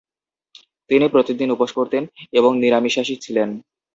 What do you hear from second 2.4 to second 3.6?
নিরামিষাশী ছিলেন।